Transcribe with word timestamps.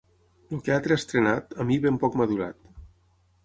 El 0.55 0.63
que 0.67 0.73
altre 0.75 0.95
ha 0.95 1.01
estrenat, 1.01 1.55
a 1.61 1.67
mi, 1.69 1.79
ben 1.87 2.03
poc 2.05 2.21
m'ha 2.21 2.31
durat. 2.35 2.61